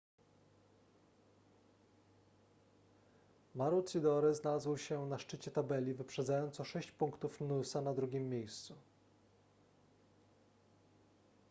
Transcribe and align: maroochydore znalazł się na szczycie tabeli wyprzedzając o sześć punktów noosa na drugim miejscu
maroochydore 3.55 4.33
znalazł 4.33 4.77
się 4.77 5.05
na 5.05 5.17
szczycie 5.17 5.51
tabeli 5.51 5.93
wyprzedzając 5.93 6.59
o 6.59 6.63
sześć 6.63 6.91
punktów 6.91 7.41
noosa 7.41 7.81
na 7.81 7.93
drugim 7.93 8.29
miejscu 8.29 8.75